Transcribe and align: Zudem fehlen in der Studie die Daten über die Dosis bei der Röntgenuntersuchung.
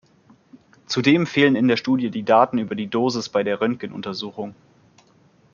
Zudem 0.87 1.27
fehlen 1.27 1.55
in 1.55 1.67
der 1.67 1.77
Studie 1.77 2.09
die 2.09 2.23
Daten 2.23 2.57
über 2.57 2.73
die 2.73 2.87
Dosis 2.87 3.29
bei 3.29 3.43
der 3.43 3.61
Röntgenuntersuchung. 3.61 4.55